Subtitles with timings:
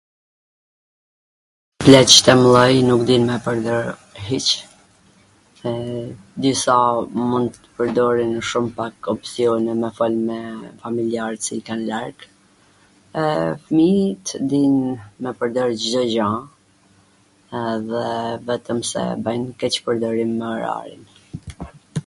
[1.81, 3.83] Pleqt e mdhej nuk din me pwrdor
[4.29, 4.47] hiC,
[6.45, 6.75] disa
[7.29, 10.39] mund t pwrdorin shum pak opsjone me fol me
[10.85, 12.17] familjarwt ci i kan larg,
[13.25, 13.25] e
[13.67, 14.75] fmijt din
[15.25, 16.31] me pwrdor Cdo gja
[17.73, 18.07] edhe
[18.49, 21.03] vetwm se bwjn keqpwrdorim me orarin...